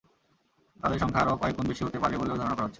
[0.79, 2.69] তাঁদের সংখ্যা আরও কয়েক গুণ বেশি হতে পারে বলেও ধারণা করা হচ্ছে।